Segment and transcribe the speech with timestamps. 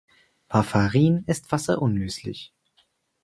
[0.49, 2.55] Warfarin ist wasserunlöslich.